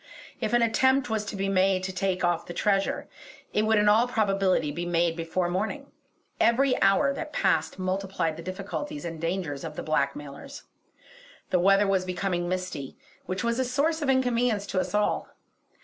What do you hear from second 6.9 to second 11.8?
that passed multiplied the difficulties and dangers of the blackmailers. The